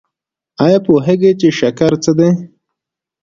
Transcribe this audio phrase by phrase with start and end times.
[0.63, 2.29] ایا پوهیږئ چې شکر څه دی؟